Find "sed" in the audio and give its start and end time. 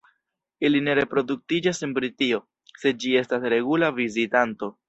2.85-3.01